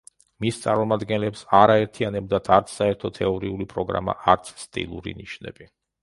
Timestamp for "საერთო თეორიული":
2.77-3.67